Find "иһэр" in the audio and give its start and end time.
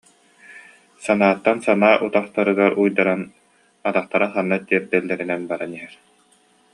5.77-5.93